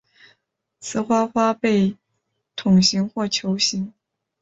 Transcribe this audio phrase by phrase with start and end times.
[0.79, 1.95] 雌花花被
[2.55, 3.93] 筒形或球形。